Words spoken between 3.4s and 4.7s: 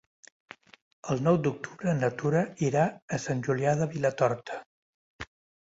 Julià de Vilatorta.